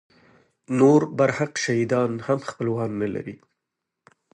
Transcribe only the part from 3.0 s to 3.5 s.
نه لري.